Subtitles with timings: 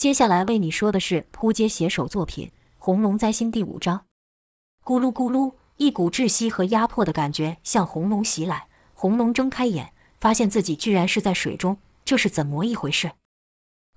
[0.00, 4.06] 接下来为你说的是扑街写手作品《红龙灾星》第五章。
[4.82, 8.68] 咕噜咕噜，一股窒息和压迫的感觉向红龙袭来。
[8.94, 13.12] 红龙睁开眼，发现自己居然是在水中，这是怎么一回事？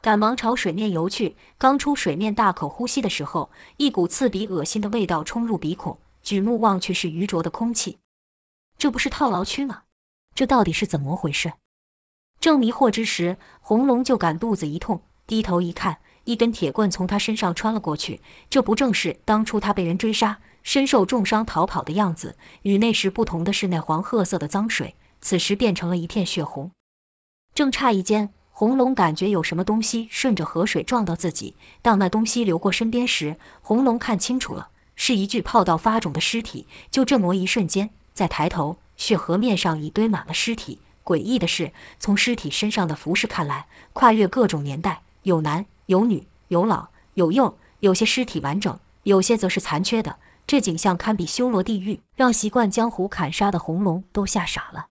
[0.01, 1.37] 赶忙朝水面游去。
[1.57, 5.97] 刚出水面，大口呼吸的时候，一股刺鼻恶心的味道冲入鼻孔。
[6.21, 7.99] 举目望去，是愚浊的空气。
[8.77, 9.83] 这不是套牢区吗？
[10.35, 11.53] 这到底是怎么回事？
[12.41, 15.01] 正迷惑之时，红龙就感肚子一痛。
[15.25, 18.21] 低头一看，一根铁棍从他身上穿了过去。
[18.49, 22.35] 这不正是当初他被人追杀、身受重伤逃跑的样子？
[22.63, 26.71] 与那时不同的是，那黄褐色的脏水，此时变成了一片血红。
[27.55, 31.55] 正诧异间，红龙感觉有什么东西顺着河水撞到自己。
[31.81, 36.67] 当那东西流过身边时，红龙看清楚了，是一具泡到发肿的尸体。
[36.91, 40.79] 就这么一瞬间，再抬头，血河面上已堆满了尸体。
[41.03, 45.01] 诡异的是，从尸体身上的服饰看来，跨越各种年代。
[45.23, 50.17] 有男有女有老有幼，有些尸体完整，有些则是残缺的。
[50.45, 54.87] 这景象堪比修罗地狱，让习惯江湖砍杀的红龙都吓傻了。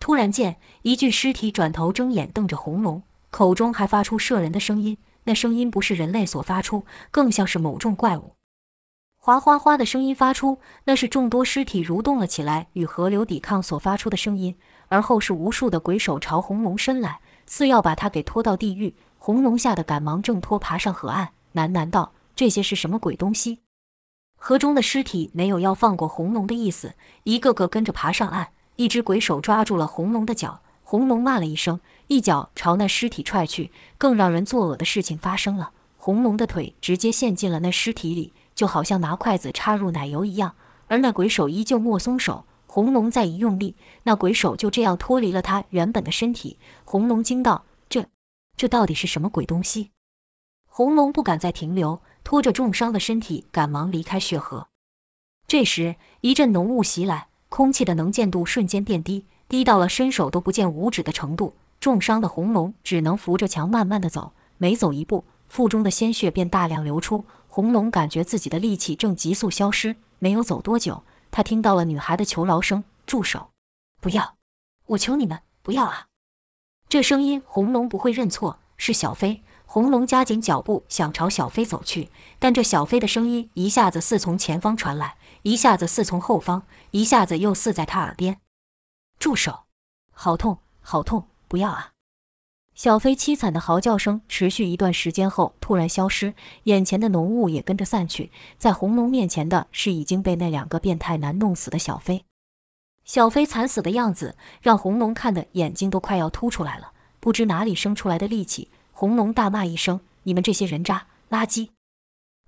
[0.00, 4.96] 突然间，一具尸体转头睁眼瞪着红龙，口中还发出摄人的声音。
[5.24, 8.32] 那声音不是人类所发出，更像是某种怪物。
[9.18, 14.56] 哗哗哗的声音发出，那是众多尸体蠕动了起来，与河流抵抗所发出的声音。
[14.88, 18.94] 而后是无数的鬼手朝红龙伸来，似要把他给拖到地狱。
[19.24, 23.60] 红龙吓得赶忙挣脱，爬上河岸，喃喃道：“这些是什么鬼东西？”
[24.36, 28.48] 河中的尸体没有要放过红龙的意思，一个个跟着爬上岸。
[28.74, 31.78] 一只鬼手抓住了红龙的脚，红龙骂了一声，
[32.08, 33.70] 一脚朝那尸体踹去。
[33.96, 40.56] 更让人作呕的事情发生了，红龙的腿直接陷进了那尸体里，就好像拿筷子插入奶油一样。
[40.88, 46.58] 而那鬼手依旧莫松手，红龙再一用力，那鬼手就这样脱离了他原本的身体。
[46.84, 47.62] 红龙惊道。
[48.56, 49.90] 这到底是什么鬼东西？
[50.66, 54.68] 红龙不敢再停留，拖着重伤的身体，赶忙离开血河。
[55.46, 61.54] 这时，一阵浓雾袭来，空气的能见度瞬间变低，低到了伸手都不见五指的程度。
[61.80, 67.24] 重伤的红龙只能扶着墙慢慢的走，每走一步，腹中的鲜血便大量流出。
[67.48, 69.96] 红龙感觉自己的力气正急速消失。
[70.18, 73.50] 没有走多久，他听到了女孩的求饶声：“住手！
[74.00, 74.36] 不要！
[74.86, 76.06] 我求你们不要啊！”
[76.92, 79.42] 这声音，红龙不会认错，是小飞。
[79.64, 88.40] 红龙加紧脚步，想朝小飞走去，但这小飞的声音一下子似从前方传来，一下子似从后方，一下子又似在他耳边。
[89.18, 89.60] 住手！
[90.10, 91.28] 好痛，好痛！
[91.48, 91.92] 不要啊！
[92.74, 102.26] 小飞凄惨的嚎叫声持续一段时间后突然消失，眼前的浓雾也跟着散去，在红龙面前的是已经被那两个变态男弄死的小飞。
[103.04, 111.70] 小飞惨死的样子让红龙看的眼睛都快要凸出来了，不知哪里生出来的力气，红龙大骂一声：“你们这些人渣垃圾！”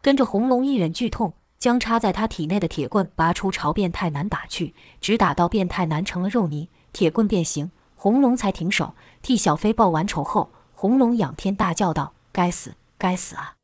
[0.00, 13.54] 跟着红龙一忍剧痛，将插在他体内的铁棍拔出，朝变态男打去，直打到变态男成了肉泥，铁棍变形，红龙才停手，替小飞报完仇后，红龙仰天大叫道：“该死，该死啊！”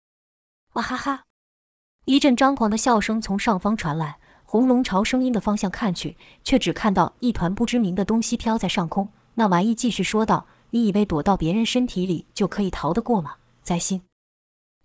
[0.74, 1.24] 哇哈哈，
[2.04, 4.19] 一阵张狂的笑声从上方传来。
[4.52, 9.08] 红龙朝声音的方向看去，却只看到一团不知名的东西飘在上空。
[9.34, 13.36] 那玩意继续说道：“你以为躲到别人身体里就可以逃得过吗？
[13.62, 14.02] 灾星！”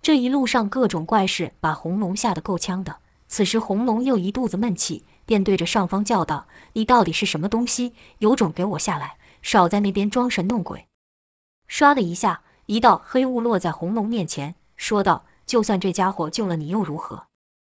[0.03, 2.97] 这一路上各种怪事把红龙吓得够呛的。
[3.27, 7.93] 此时红龙又一肚子闷气，便对着上方叫道：“你到底是什么东西？
[8.19, 9.17] 有种给我下来！
[9.41, 10.85] 少在那边装神弄鬼！”
[11.67, 17.23] 唰的一下，一道黑雾落在红龙面前，说道：“就算这家伙救了你，又如何？”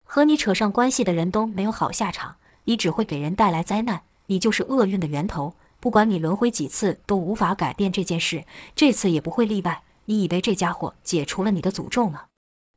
[0.05, 5.55] 和你扯上关系的人都没有好下场，你只会给人带来灾难，你就是厄运的源头。
[5.81, 8.45] 不管你轮回几次，都无法改变这件事，
[8.75, 9.83] 这次也不会例外。
[10.05, 12.25] 你以为这家伙解除了你的诅咒吗？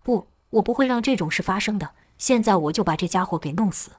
[0.03, 1.91] 不，我不会让这种事发生的。
[2.19, 3.93] 现在我就把这家伙给弄死。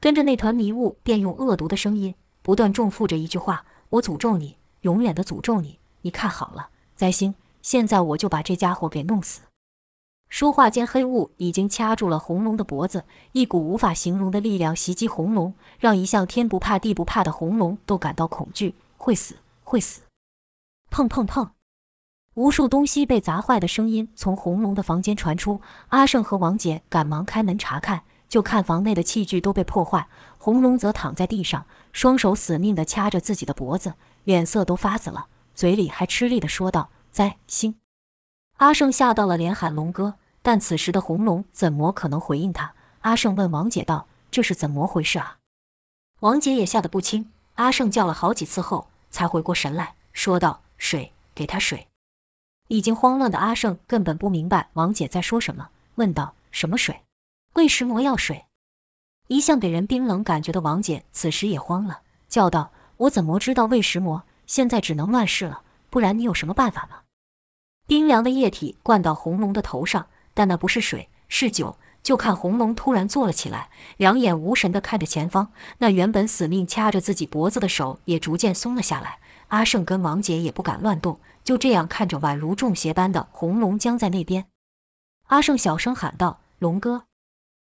[0.00, 5.78] 跟着那团迷雾，便用恶毒的声音不断重复着一句话：“我诅咒你，永远的诅咒你。
[6.02, 7.34] 你看好了，灾星！
[7.62, 9.40] 现在我就把这家伙给弄死。”
[10.28, 20.02] 说话间，黑雾已经掐住了红龙的脖子，一股无法形容的力量袭击红龙，让一向天不怕地不怕的红龙都感到恐惧，会死，会死！
[20.90, 21.48] 砰砰砰，
[22.34, 25.60] 无数东西被砸坏的声音从红龙的房间传出。
[25.88, 37.74] 阿胜和王姐赶忙开门查看，就看房内的器具都被破坏，红龙则躺在地上，双手死命地掐着自己的脖子，脸色都发紫了，嘴里还吃力地说道：“灾星！”
[38.58, 40.14] 阿胜吓到了，连喊龙哥。
[40.42, 42.72] 但此时的红龙怎么可能回应他？
[43.02, 45.38] 阿胜问王姐道：“这是怎么回事啊？”
[46.20, 47.30] 王姐也吓得不轻。
[47.54, 51.88] 阿胜叫了好几次后，才回过神来说道：“水，给他水。”
[52.68, 57.02] 已经慌乱的阿胜根本不明白王姐在说什么，问道：“什么水？
[57.54, 58.46] 为石魔药水？”
[59.28, 64.24] 一向给人冰冷感觉的王姐此时也慌了，叫道：“我怎么知道喂食魔？
[64.46, 67.00] 现在只能乱试了，不然你有什么办法吗？”
[67.88, 71.78] 冰凉的液体灌到红龙的头上，但那不是水，是酒。
[72.02, 79.18] 就看红龙突然坐了起来，两眼无神地看着前方，那原本死命掐着自己脖子的手也逐渐松了下来。
[79.48, 84.46] 阿胜跟王姐也不敢乱动，就这样看着宛如中邪般的红龙僵在那边。
[85.28, 87.04] 阿胜小声喊道：“龙哥！”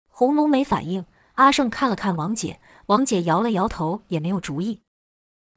[0.09, 1.05] 红龙没反应。
[1.33, 4.81] 阿胜看了看王姐，王姐摇了摇头，也没有主意。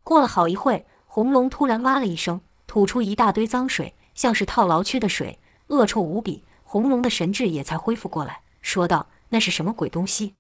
[0.02, 3.94] 过了好一会，红龙突然哇了一声，吐出一大堆脏水。
[4.16, 6.42] 像是套牢区的水，恶臭无比。
[6.64, 10.34] 红龙的神智也才恢复过来，说道：“那是什么鬼东西？”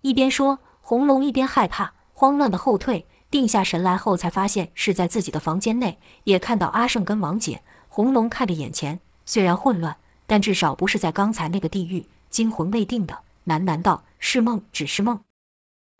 [0.00, 3.06] 一边说，红龙一边害怕、慌乱的后退。
[3.30, 7.62] 定下神来后，才发现是在自己的房间内，也看到阿胜跟王姐。
[7.88, 9.96] 红龙看着眼前，虽然混乱，
[10.26, 15.20] 但至少不是在刚才那个地狱，惊魂未定的喃喃道：“是梦，只是梦。”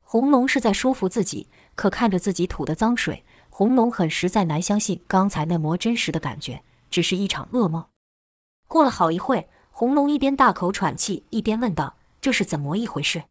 [0.04, 6.62] 红龙是在说服自己，可看着自己吐的脏水，红龙很实在难相信刚才那魔真实的感觉。
[6.92, 7.86] 只是一场噩梦。
[8.68, 13.24] 过了好一会，红龙一边大口喘气，一边问道：“这是怎么一回事？”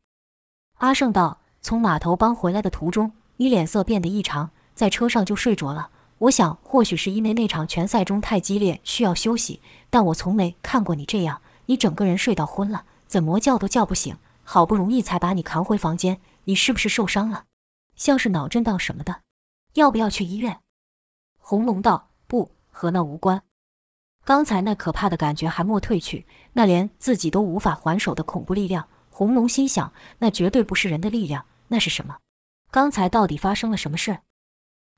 [0.79, 5.91] 阿胜道：“从码头帮回来的途中，你脸色变得异常，在车上就睡着了。
[6.17, 9.61] 我想，或许是因为那场拳赛中太激烈，需要休息。
[9.89, 14.17] 但我从没看过你这样，你整个人睡到昏了，怎么叫都叫不醒。
[14.43, 17.45] 好不容易才把你扛回房间，你是不是受伤了？
[17.95, 19.21] 像是脑震荡什么的？
[19.73, 20.59] 要不要去医院？”
[21.37, 23.43] 红龙道：“不，和那无关。”
[24.23, 32.17] 刚才那可怕的感觉还没退去，那连自己都无法还手的恐怖力量，红龙心想，那绝对不是人的力量，那是什么？
[32.69, 34.19] 刚才到底发生了什么事？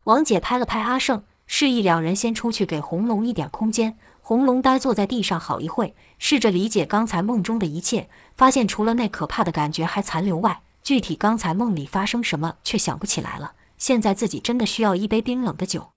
[0.04, 3.98] 王姐拍了拍阿胜，示意两人先出去，给红龙一点空间。
[4.22, 13.54] 红龙呆坐在地上好一会，试着理解刚才梦中的一切，发现除了那可怕的感觉还残留外，具体刚才梦里发生什么却想不起来了。
[13.78, 15.92] 现在自己真的需要一杯冰冷的酒。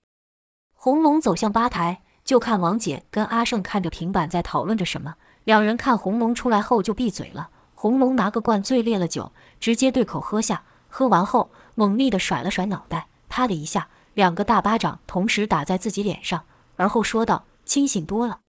[0.73, 2.01] 红龙走向吧台。
[2.27, 5.15] 就看王姐跟阿胜看着平板在讨论着什么，
[5.45, 7.49] 两人看红龙出来后就闭嘴了。
[7.73, 9.31] 红龙拿个灌醉烈了酒，
[9.61, 16.43] 直接对口喝下，喝完后猛力的甩了甩脑袋，啪的一下，两个大巴掌同时打在自己脸上，
[16.75, 18.41] 而后说道：“清醒多了。”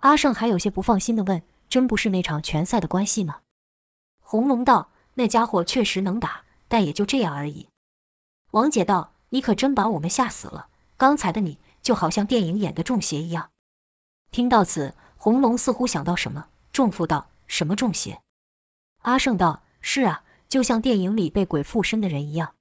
[0.00, 3.40] 阿胜还有些不放心的问：“真不是那场拳赛的关系吗？”
[4.24, 7.68] 红龙道：“那家伙确实能打，但也就这样而已。”
[8.52, 13.50] 王姐道：“你可真把我们吓死了，刚才的你。”就好像电影演的中邪一样。
[14.32, 18.20] 听到此，红龙似乎想到什么，重复道：“什么中邪？”
[19.02, 22.54] 阿胜道：“是啊，就像电影里被鬼附身的人一样。”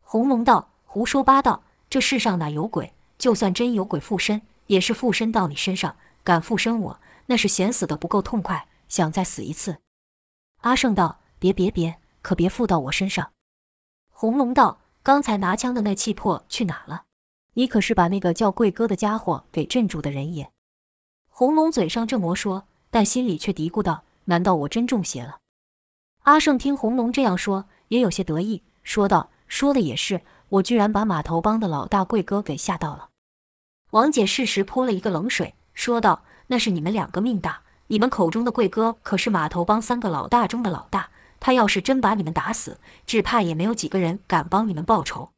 [0.00, 1.64] 红龙道：“胡说八道！
[1.90, 2.92] 这世上哪有鬼？
[3.18, 5.96] 就算真有鬼附身，也是附身到你身上。
[6.22, 9.78] 敢附身我，那是嫌死的不够痛快，想再死一次。”
[10.60, 13.32] 阿胜道：“别别别，可别附到我身上。”
[14.12, 17.06] 红龙道：“刚才拿枪的那气魄去哪了？”
[17.54, 20.50] 你可是把那个叫贵哥的家伙给镇住的人也。
[21.28, 25.38] 红龙嘴上这么说，但心里却嘀咕道：“难道我真中邪了？”
[26.24, 33.08] 阿胜听红龙这样说，也有些得意，说道：“说的也是，我居然把码头帮的老大贵哥给吓到了。”
[33.90, 41.10] 王姐适时泼了一个冷水，说道：“那是你们两个命大，你们口中的贵哥可是码头帮三个老大中的老大，
[41.40, 45.30] 他要是真把你们打死，只怕也没有几个人敢帮你们报仇。”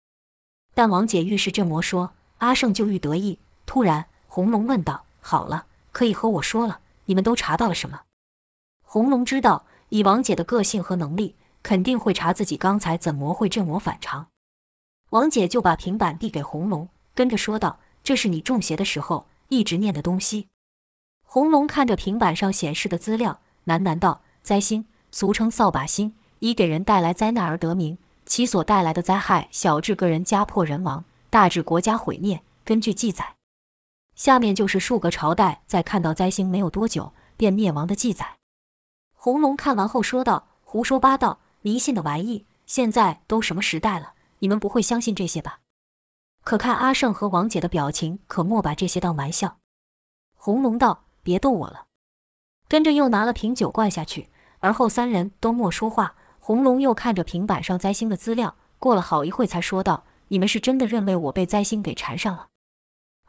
[0.74, 3.38] 但王姐愈是这么说，阿胜就愈得意。
[3.64, 8.02] 突然，红龙问道：“好了，可以和我说了，你们都查到了什么？”
[8.82, 14.26] 红龙知道，以王姐的个性和能力，肯定会查自己刚才怎么会这么反常。
[15.10, 20.48] 王姐就把平板递给红龙，跟着说道：“这是你中邪的时候一直念的东西。”
[21.22, 32.42] 红龙看着平板上显示的资料，喃喃道：“灾星，俗称扫把星，以给人带来灾难而得名。”其所带来的灾害，小至个人家破人亡，大至国家毁灭。
[32.64, 33.36] 根据记载，
[34.14, 38.36] 下面就是数个朝代在看到灾星没有多久便灭亡的记载。
[39.12, 42.46] 红龙看完后说道：“胡说八道，迷信的玩意！
[42.64, 45.60] 现在都什么时代了，你们不会相信这些吧？”
[46.42, 49.58] 可看阿胜和王姐的表情，可莫把这些当玩笑。
[50.34, 51.86] 红龙道：“别逗我了。”
[52.66, 56.14] 跟着又拿了瓶酒灌下去，而后三人都莫说话。
[56.46, 62.48] 红龙又看着平板上灾星的资料，过了好一会才说道：“你们是真的认为我被灾星给缠上了？”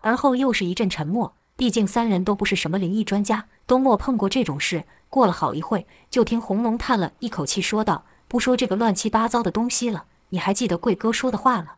[0.04, 4.84] 而后又是一阵沉默，毕竟三人都不是什么灵异专家，都没碰过这种事。
[5.10, 11.76] 过了好一会，就听红龙叹了一口气，说道：“不说这个乱七八糟的东西了，你还记得贵哥说的话吗？”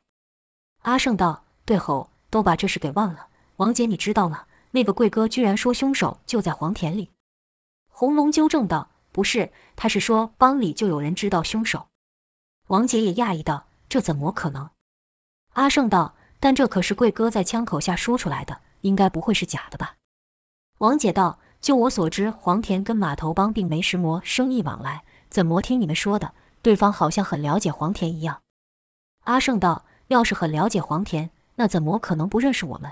[0.81, 3.27] 阿胜道：“对吼，都把这事给忘了。
[3.57, 4.45] 王姐，你知道吗？
[4.71, 7.11] 那个贵哥居然说凶手就在黄田里。
[7.89, 11.87] 红龙纠正道：“不是，他是说帮里就有人知道凶手。”
[12.69, 14.69] 王姐也讶异道：“这怎么可能？”
[15.57, 19.95] 阿胜道：“但这可是贵哥在枪口下说出来的，应该不会是假的吧？”
[20.77, 28.43] 王姐道：“就我所知，黄田跟码头帮并没什么生意往来，怎么听你们说的，对方好像很了解黄田一样？”
[29.25, 32.91] 阿胜道：“要是很了解黄田，那怎么可能不认识我们？”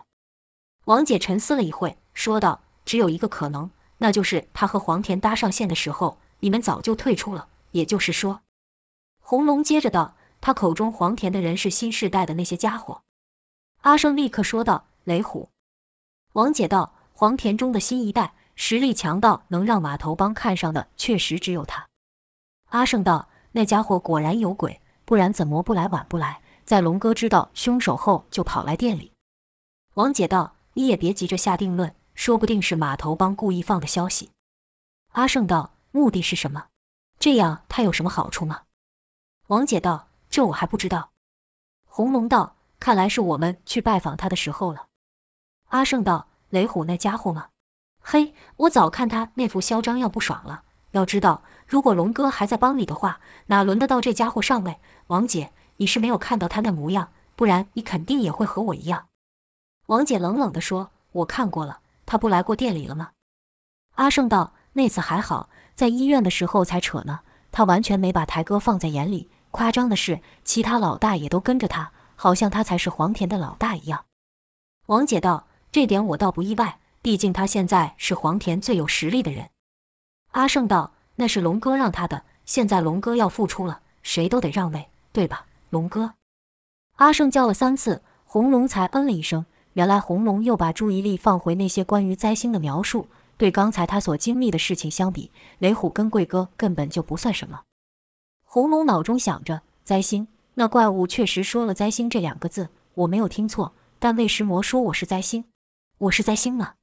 [0.85, 7.47] 王姐沉思了一会，说道：“只有一个可能，那就是他和黄田搭上线的时候，你们早就退出了。
[7.71, 8.41] 也就是说，
[9.19, 13.01] 红龙接着道，他口中黄田的人是新世代的那些家伙。”
[13.81, 15.49] 阿胜立刻说道：“雷虎。”
[16.33, 16.93] 王姐道。
[17.17, 21.87] 黄田中的新一代实力强到能让码头帮看上的，确实只有他。
[22.71, 29.13] 阿胜道：“那家伙果然有鬼，不然怎么不来晚不来，在龙哥知道凶手后就跑来店里。”
[29.95, 34.31] 王姐道：“你也别急着下定论，说不定是码头帮故意放的消息。”
[35.13, 36.67] 阿胜道：“目的是什么？
[37.19, 38.63] 这样他有什么好处吗？”
[39.47, 41.11] 王姐道：“这我还不知道。”
[41.85, 44.87] 红龙道：“看来是我们去拜访他的时候了。”
[45.69, 46.27] 阿胜道。
[46.51, 47.49] 雷虎那家伙吗？
[47.99, 50.63] 嘿，我早看他那副嚣张样不爽了。
[50.91, 54.79] 要知道，如果龙哥还在帮你的话，哪轮得到这家伙上位？
[55.07, 59.09] 王姐，你是没有看到他那模样，不然你肯定也会和我一样。
[59.87, 63.11] 王姐冷冷地说：“我看过了，他不来过店里了吗？”
[63.95, 67.21] 阿胜道：“那次还好，在医院的时候才扯呢。
[67.51, 69.29] 他完全没把台哥放在眼里。
[69.51, 74.05] 夸张的是，其他老大也都跟着他，好像他才是黄田的老大一样。”
[74.87, 75.47] 王姐道。
[75.71, 79.49] 这点我倒不意外，毕竟他现在是黄田最有实力的人。
[80.31, 86.13] 阿胜道：“那是龙哥让他的，现在龙哥要复出了，谁都得让位，对吧？”龙哥，
[86.95, 89.45] 阿胜叫了三次，红龙才嗯了一声。
[89.75, 93.07] 原来红龙又把注意力放回那些关于灾星的描述。
[93.37, 97.63] 对刚才他所经历的事情相比，雷虎跟贵哥根本就不算什么。
[98.45, 103.73] 红龙脑中想着：灾星，那怪物确实说了灾星这两个字，我没有听错。
[103.99, 105.43] 但魏石魔说我是灾星。
[105.97, 106.75] 我是灾星呢？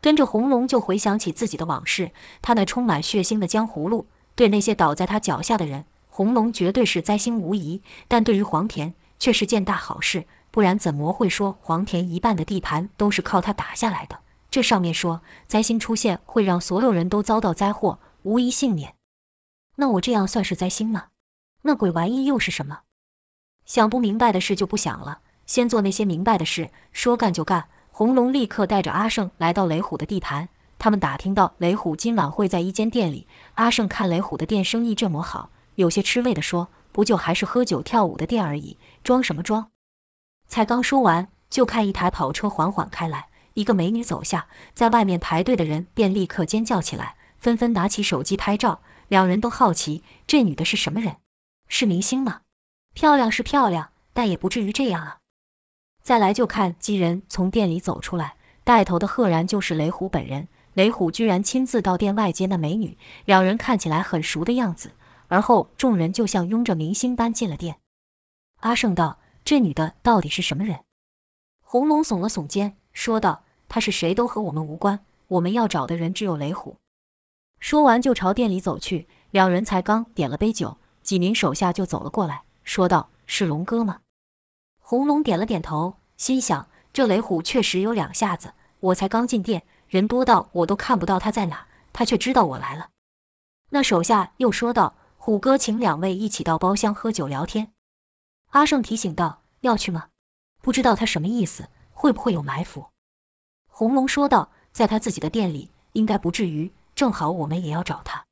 [0.00, 2.10] 跟着红龙就回想起自己的往事，
[2.42, 7.80] 他那充满血腥的江湖路，对那些倒在他脚下的人，红龙绝对是灾星无疑。
[8.08, 14.20] 但对于黄田却是件大好事，不然怎么会说黄田一半的地盘都是靠他打下来的？
[14.50, 18.94] 这上面说灾星出现会让所有人都遭到灾祸，无一幸免。
[19.76, 21.08] 那我这样算是灾星吗？
[21.62, 22.80] 那鬼玩意又是什么？
[23.66, 27.68] 想不明白的事就不想了，先做那些明白的事，说干就干。
[27.90, 30.48] 红龙立刻带着阿胜来到雷虎的地盘。
[30.78, 33.26] 他们打听到雷虎今晚会在一间店里。
[33.54, 39.70] 阿胜看雷虎的店生意这么好，有些吃味的说：“不就还是喝酒跳舞的店而已，装什么装？”
[40.48, 48.80] 才刚说完，就看一台跑车缓缓开来，一个美女走下，在外面排队的人便立刻尖叫起来，纷纷拿起手机拍照。
[49.08, 51.16] 两人都好奇，这女的是什么人？
[51.68, 52.42] 是明星吗？
[52.94, 55.18] 漂亮是漂亮，但也不至于这样啊。
[56.02, 60.48] 再来就看几人从店里走出来，带头的赫然就是雷虎本人。
[60.74, 64.92] 雷虎居然亲自到店外接那美女，两人看起来很熟的样子。
[65.26, 67.76] 而后众人就像拥着明星般进了店。
[68.60, 70.80] 阿胜道：“这女的到底是什么人？”
[71.60, 76.76] 红龙耸了耸肩，说道：“她是谁都和我们无关，我们要找的人只有雷虎。”
[77.60, 79.08] 说完就朝店里走去。
[79.30, 84.00] 两人才刚点了杯酒，几名手下就走了过来，说道：“是龙哥吗？”
[84.80, 88.54] 红龙点了点头，心想：这雷虎确实有两下子。
[88.80, 92.88] 我才刚进店，人多到我都看不到他在哪，他却知道我来了。
[93.68, 97.72] 那手下又说道：“虎哥，请两位一起到包厢喝酒聊天。”
[98.50, 100.06] 阿胜提醒道：“要去吗？
[100.62, 102.86] 不知道他什么意思，会不会有埋伏？”
[103.68, 106.72] 红龙说道：“在他自己的店里，应该不至于。
[106.94, 108.24] 正好我们也要找他。”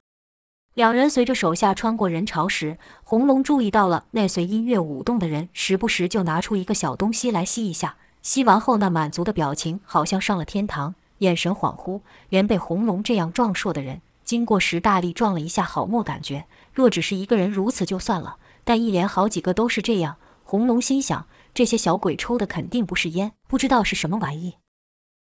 [0.75, 7.97] 两人随着手下穿过人潮时，红龙注意到了那随音乐舞动的人，时不时就拿出一个小东西来吸一下。
[8.23, 16.47] 吸完后，那满足的表情好像上了天堂，眼神恍惚，连被红龙这样壮硕的人经过时大力撞了一下，好没感觉。
[16.75, 24.57] 若只是一个人如此就算了，但一连好几个都是这样，红龙心想：这些小鬼抽的肯定不是烟，不知道是什么玩意。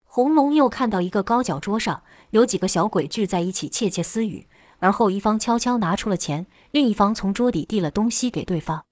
[0.04, 4.46] 红龙又看到一个高脚桌上有几个小鬼聚在一起窃窃私语。
[4.80, 8.84] 而后，一方悄悄拿出了钱，另一方从桌底递了东西给对方。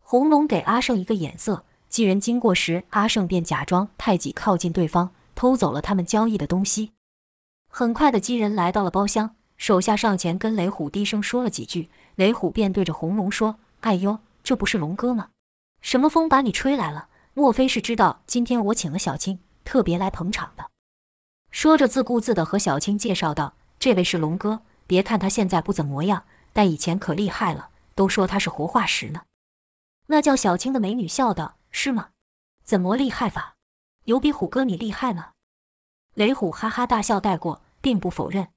[0.00, 6.90] 红龙给阿胜一个眼色，几人经过时，阿胜便假装太极靠近对方，偷走了他们交易的东西。
[7.68, 11.88] 很快的，鸡人来到了包厢，手下上前跟雷虎低声说了几句，
[12.20, 15.30] 雷虎便对着红龙说：“哎呦，这不是龙哥吗？
[15.80, 17.08] 什么风把你吹来了？
[17.32, 20.70] 莫非是知道今天我请了小青，特别来捧场的？”
[21.50, 29.22] 说着，自顾自地和小青介绍道：“这位是龙哥，别看他现在不怎么样，但以前可厉害了，都说他是活化石呢。”
[30.08, 32.10] 那叫小青的美女笑道：“是吗？
[32.62, 33.54] 怎么厉害法？
[34.04, 35.30] 有比虎哥你厉害吗？”
[36.12, 38.48] 雷虎哈哈大笑带过，并不否认。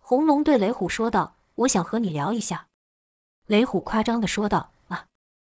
[0.00, 2.66] 红龙对雷虎说道：“我想和你聊一下。”
[3.50, 5.06] 雷虎夸张地说道：“啊，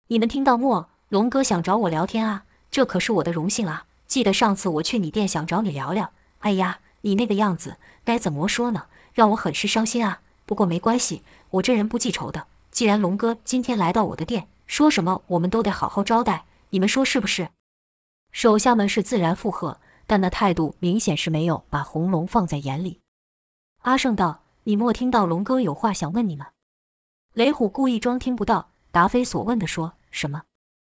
[0.08, 0.88] 你们听到没？
[1.08, 3.86] 龙哥想找我聊天啊，这可是我的荣幸啊！
[4.08, 8.86] 记得上次我去你店想找你聊聊。”哎呀，你那个样子该怎么说呢？
[9.12, 10.20] 让我很是伤心啊。
[10.46, 12.48] 不过没关系，我这人不记仇的。
[12.72, 17.50] 既然龙哥今天来到我的店，说什么我们都得好好招待，你们说是不是？
[18.32, 19.78] 手下们是自然附和，
[20.08, 22.98] 但那态度明显是没有把红龙放在眼里。
[23.82, 26.44] 阿胜道：“你莫听到龙哥有话想问你们？”
[27.34, 30.42] 雷虎故意装听不到，答非所问的说：“什么？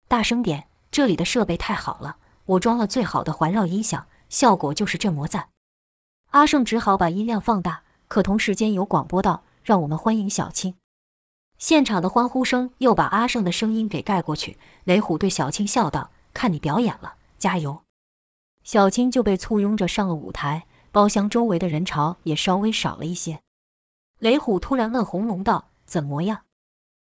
[0.09, 5.49] 大声点，这里的设备太好了，我装了最好的环绕音响。”效果就是这么赞，
[6.31, 7.83] 阿胜只好把音量放大。
[8.07, 10.75] 可同时间有广播道：“让我们欢迎小青。”
[11.59, 14.57] 现场的欢呼声又把阿胜的声音给盖过去。
[14.83, 17.83] 雷虎对小青笑道：“看你表演了，加油！”
[18.65, 23.39] 小青就被簇拥着上了舞台，包厢周围的人潮也稍微少了一些。
[24.19, 26.45] 雷虎突然问红龙道：“怎么样？”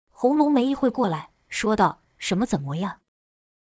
[0.09, 3.01] 红龙没一会过来说道：“什么怎么样？”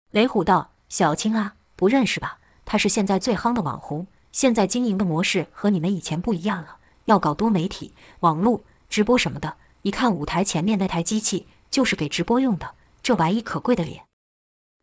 [0.10, 9.58] 雷虎道：“小青啊，不认识吧？”他是现在最夯的网红，现在经营的模式和你们以前不一样了，要搞多媒体、网络直播什么的。
[9.84, 14.06] 一看舞台前面那台机器，就是给直播用的，这玩意可贵的脸。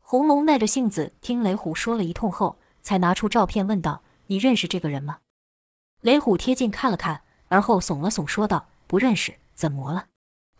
[0.00, 5.18] 红龙耐着性子听雷虎说了一通后，才拿出照片问道：“你认识这个人吗？”
[6.02, 10.06] 雷虎贴近看了看，而后耸了耸说道：“不认识，怎么了？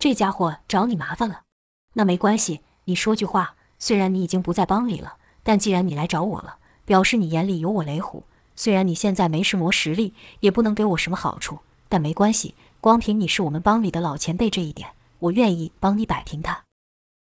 [0.00, 1.42] 这家伙找你麻烦了？
[1.92, 3.54] 那没关系，你说句话。
[3.78, 8.24] 虽然你已经不在帮里了，但既然你来找我了。”表示你眼里有我雷虎，
[8.56, 14.88] 虽然你现在没什么实力，也不能给我什么好处，但没关系，光凭你是我们帮里的老前辈这一点，
[15.20, 16.64] 我愿意帮你摆平他。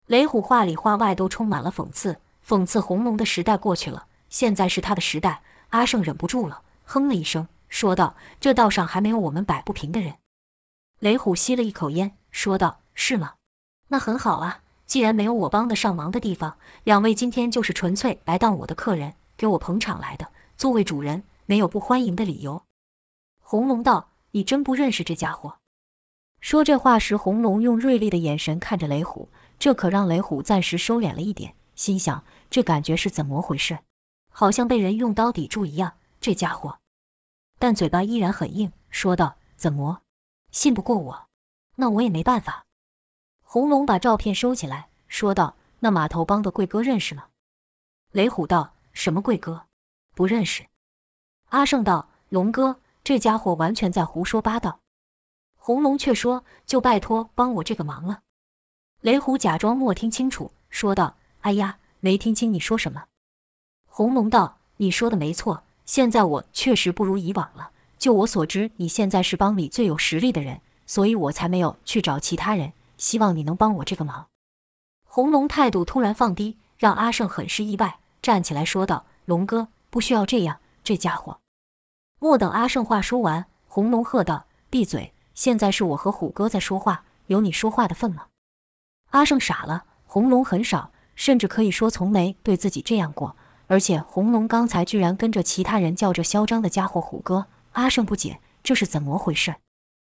[0.06, 5.42] 雷虎话里话外都充满了讽刺，讽刺红龙的时代过去了，现在是他的时代。
[5.70, 10.14] 阿胜忍不住了，哼了一声，说道：“这道上还没有我们摆不平的人。”
[11.00, 13.34] 雷虎吸了一口烟，说道：“是吗？
[13.88, 22.62] 那很好啊，既然没有我帮得上忙的地方，两位今天就是纯粹来当我的客人。”给我捧场来的，作为主人，没有不欢迎的理由。
[23.40, 25.56] 红龙道：“你真不认识这家伙？”
[26.40, 33.80] 说这话时，红龙用锐利的眼神看着雷虎，这可让雷虎暂时收敛了一点，心想：这感觉是怎么回事？
[34.30, 35.94] 好像被人用刀抵住一样。
[36.20, 36.78] 这家伙，
[37.58, 40.02] 但嘴巴依然很硬，说道：“怎么，
[40.52, 41.26] 信不过我？
[41.76, 42.64] 那我也没办法。”
[43.42, 47.26] 红龙把照片收起来，说道：“那码头帮的贵哥认识吗？”
[48.12, 48.74] 雷虎道。
[48.94, 49.64] 什么贵哥，
[50.14, 50.66] 不认识。
[51.48, 54.80] 阿胜道：“龙哥，这家伙完全在胡说八道。”
[55.56, 58.20] 红龙却说：“就拜托帮我这个忙了。”
[59.00, 63.04] 雷虎假装没听清楚，说道：“哎呀，没听清你说什么。”
[63.88, 67.70] 红龙道：“你说的没错，现在我确实不如以往了。
[67.96, 70.61] 就我所知，你现在是帮里最有实力的人，
[70.92, 72.74] 所以我才没有去找其他人。
[72.98, 74.26] 希望你能帮我这个忙。”
[75.09, 77.98] 红龙态度突然放低，让阿胜很是意外。
[78.20, 80.59] 站起来说道：“龙哥，不需要这样。
[80.85, 81.38] 这家伙……”
[82.20, 85.14] 莫等阿胜话说完，红龙喝道：“闭嘴！
[85.33, 88.26] 现在是我和虎哥在说话，有你说话的份吗？”
[89.12, 89.85] 阿胜傻了。
[90.05, 93.35] 红龙很少，甚至可以说从没对自己这样过。
[93.66, 97.46] 而且红龙刚才居然跟着其他人叫着嚣张的家伙虎哥。
[97.72, 99.57] 阿胜不解，这是怎么回事？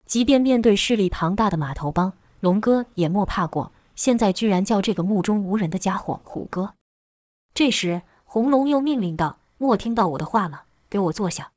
[0.10, 6.74] 即便面对势力庞大的码头帮，龙哥也莫怕过，现在居然叫这个目中无人的家伙虎哥。
[7.54, 8.02] 这时。
[8.32, 11.52] 红龙又命令道：“莫听到我的话了，给我坐下。”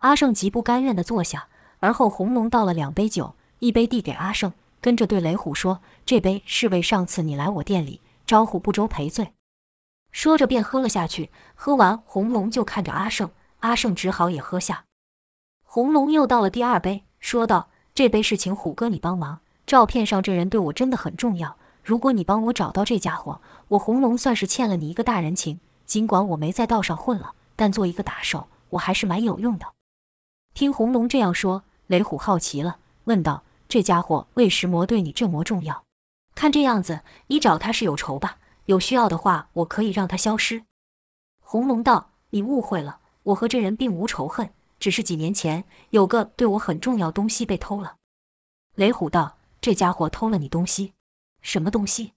[0.00, 9.32] 阿胜极不甘愿地坐下，而后红龙倒了两杯酒，一杯递给阿胜，跟着对雷虎说：“这杯是为上次你来我店里招呼不周赔罪。”
[10.12, 11.30] 说着便喝了下去。
[11.54, 14.84] 喝完，红龙就看着阿胜，阿胜只好也喝下。
[15.64, 19.40] 红龙又倒了第二杯，说道：“这杯是请虎哥你帮忙。
[19.66, 29.66] 照片上这人对我真的很重要，如果你帮我找到这家伙，我红龙算是欠了你一个大人情。”尽管我没在道上混了，但做一个打手，我还是蛮有用的。
[30.54, 35.82] 听红龙这样说，雷虎好奇了，问道：“这家伙为什么对你这么重要？
[36.36, 38.38] 看这样子，你找他是有仇吧？
[38.66, 40.62] 有需要的话，我可以让他消失。”
[41.42, 47.96] 红龙道：“你误会了，我和这人并无仇恨，只是几年前有个对我很重要东西被偷了。”
[48.76, 50.92] 雷虎道：“这家伙偷了你东西？
[51.40, 52.12] 什么东西？”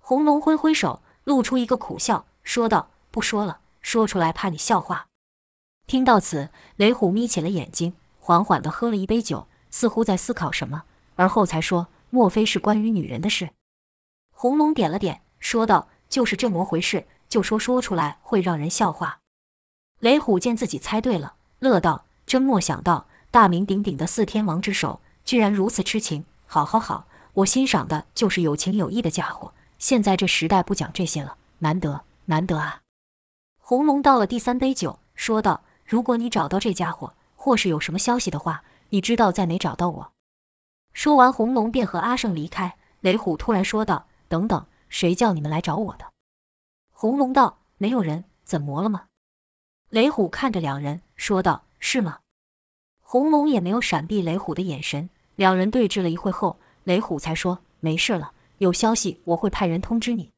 [0.00, 2.26] 红龙挥挥手，露出一个苦笑。
[2.42, 5.08] 说道：“不说了，说出来怕你笑话。”
[5.86, 10.84] 听到此，雷虎眯起了眼睛，缓缓地喝了一杯酒，似乎在思考什么，
[11.16, 13.50] 而后才说：“莫非是关于女人的事？”
[14.32, 19.20] 红龙点了点，说道：“就是这么回事，就说说出来会让人笑话。”
[20.00, 26.26] 雷虎见自己猜对了，乐道：“真莫想到，大名鼎鼎的四天王之首，居然如此痴情。
[26.44, 29.54] 好好好，我欣赏的就是有情有义的家伙。
[29.78, 32.82] 现在这时代不讲这些了，难得难得啊！”
[33.58, 40.12] 红龙倒了第三杯酒，说道：“如果你找到这家伙，或是有什么消息的话，你知道在哪找到我。”
[40.92, 42.76] 说完，红龙便和阿胜离开。
[43.00, 46.04] 雷虎突然说道：“等等，谁叫你们来找我的？”
[46.92, 49.06] 红龙道：“没有人，怎么了吗？”
[49.94, 52.18] 雷虎看着两人说道：“是吗？”
[53.00, 60.32] 红龙也没有闪避雷虎的眼神，两人对峙了一会后，雷虎才说：“没事了，有消息我会派人通知你。”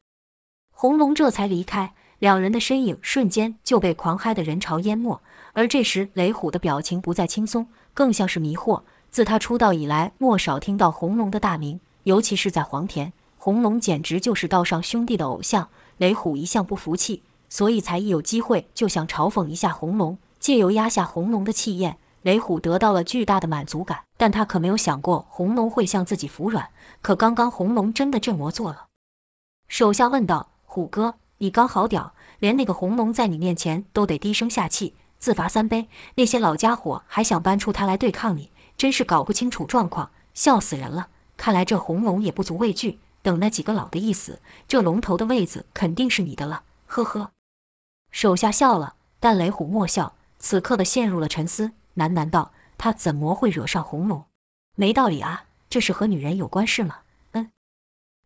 [0.73, 5.19] 红龙这才离开，两人的身影瞬间就被狂嗨的人潮淹没。
[5.55, 8.83] 而这时，雷虎的表情不再轻松，更像是迷惑。
[9.09, 15.71] 自他出道以来，莫少听到红龙的大名，尤其是在黄田，红龙简直就是道上兄弟的偶像。
[15.97, 17.23] 雷虎一向不服气。
[17.57, 24.01] 所以才一有机会就想嘲讽一下红龙，借由压下红龙的气焰，雷虎得到了巨大的满足感。
[24.19, 26.69] 但他可没有想过红龙会向自己服软。
[27.01, 28.89] 可刚刚红龙真的这么做了。
[29.69, 35.89] 手下问道：“虎哥，你刚好屌，连那个红龙在你面前都得低声下气，自罚三杯。
[36.17, 41.09] 那些老家伙还想搬出他来对抗你，真是搞不清楚状况，笑死人了。
[41.39, 46.65] 看来这红龙也不足畏惧，等那几个老的一死，这龙头的位子肯定是你的了。
[46.85, 47.31] 呵呵。”
[48.17, 54.25] 手下笑了，但雷虎莫笑，此刻的陷入了沉思，喃喃道：“他怎么会惹上红龙？
[54.75, 57.01] 没道理啊，这是和女人有关事吗？”
[57.33, 57.51] 嗯。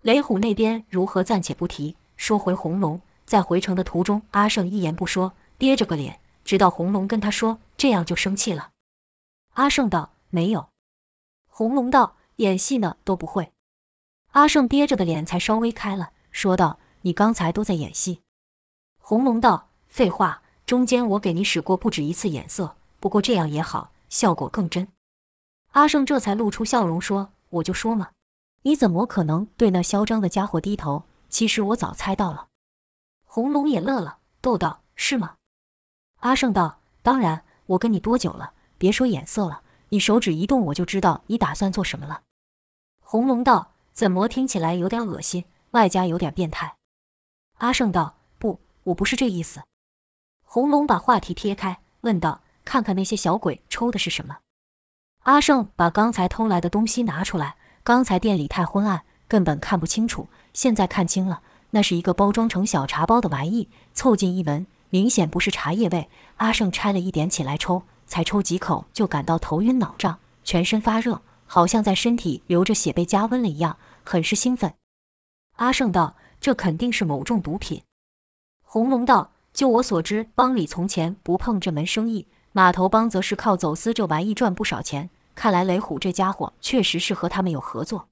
[0.02, 8.70] 雷虎那边如何暂且不提，说回红龙，在回城的途中，阿胜一言不说，憋着个脸，直到红龙跟他说这样就生气了。
[9.54, 10.68] 阿胜道：“没有。”
[11.50, 13.50] 红龙道：“演戏呢都不会。”
[14.30, 18.20] 阿胜憋着的脸才稍微开了，说道：“你刚才都在演戏。”
[19.02, 19.66] 红龙道。
[19.90, 24.86] 废话，中间我给你使过不止一次眼色，不过这样也好，效果更真。
[25.72, 28.10] 阿胜这才露出笑容说：“我就说嘛，
[28.62, 31.04] 你怎么可能对那嚣张的家伙低头？
[31.28, 32.46] 其实我早猜到了。”
[33.26, 35.34] 红龙也乐了，逗道：“是吗？”
[36.20, 38.52] 阿胜道：“当然，我跟你多久了？
[38.78, 42.22] 别说眼色了，你手指一动，我就知道你打算做什么了。”
[43.02, 46.76] 红龙道：“怎么听起来有点恶心，外加有点变态？”
[47.58, 49.62] 阿胜道：“不，我不是这意思。”
[50.52, 54.38] 红龙把话题撇开，问道：“看看那些小鬼抽的是什么？”
[55.22, 57.54] 阿胜把刚才偷来的东西拿出来。
[57.84, 60.26] 刚才店里太昏暗，根本看不清楚。
[60.52, 63.68] 现在看清了，那是一个包装成小茶包的玩意。
[63.94, 66.08] 凑近一闻，明显不是茶叶味。
[66.38, 74.74] 阿胜拆了一点起来抽，才抽几口就感到头晕脑胀，全身发热，好像在身体流着血被加温了一样，很是兴奋。
[75.58, 77.84] 阿胜道：“这肯定是某种毒品。”
[78.66, 79.30] 红龙道。
[79.52, 85.10] 就我所知，帮里从前不碰这门生意，码头帮则是靠走私这玩意赚不少钱。
[85.34, 88.08] 看来雷虎这家伙确实是和他们有合作。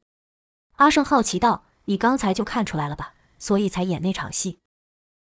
[0.76, 3.12] 阿胜好奇道：“你刚才就看出来了吧？
[3.38, 4.58] 所以才演那场戏。”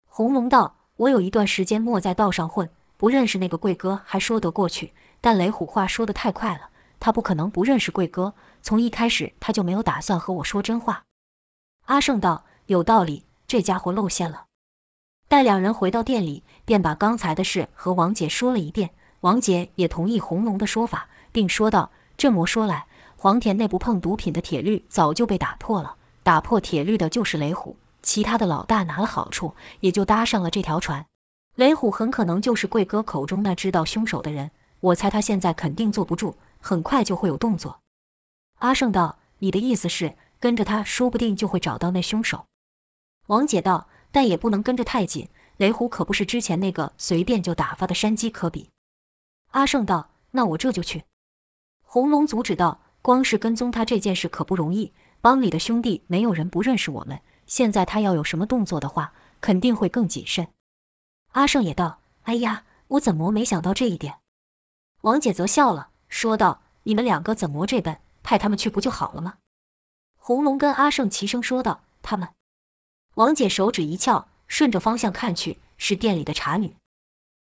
[0.06, 4.92] 红龙道：“我有一段时间没在道上混，不认识那个贵哥还说得过去。
[5.20, 8.34] 但雷虎话说得太快了，他不可能不认识贵哥。
[8.62, 11.04] 从一开始他就没有打算和我说真话。”
[11.86, 14.44] 阿胜道：“有道理，这家伙露馅了。”
[15.28, 18.90] 待两人回到店里，便把刚才的事和王姐说了一遍。
[19.20, 25.96] 王姐也同意红龙的说法，并说道：“这么说来，黄田内不碰毒品的铁律早就被打破了。
[26.22, 31.04] 打破铁律的就是雷虎，其他的老大拿了好处，也就搭上了这条船。
[31.56, 34.50] 雷虎很可能就是贵哥口中那知道凶手的人。
[34.80, 37.80] 我猜他现在肯定坐不住，很快就会有动作。”
[38.60, 42.46] 阿胜道：“你的意思是，跟着他，说不定就会找到那凶手？”
[43.28, 43.88] 王姐道。
[44.10, 48.70] 但也不能跟着太紧，雷虎可不是之前那个随便就打发的山鸡可比。
[49.52, 51.04] 阿胜道：“那我这就去。”
[51.82, 57.20] 红龙阻止道：“光是跟踪他这件事可不容易，帮里的兄弟没有人不认识我们。
[57.46, 60.48] 现在他要有什么动作的话，肯定会更谨慎。”
[61.32, 64.18] 阿胜也道：“哎呀，我怎么没想到这一点？”
[65.02, 68.00] 王姐则笑了，说道：“你们两个怎么这笨？
[68.22, 69.38] 派他们去不就好了吗？”
[70.16, 72.28] 红龙跟阿胜齐声说道：“他们。”
[73.18, 76.76] 王姐手指一翘，顺着方向看去，是店里的茶女。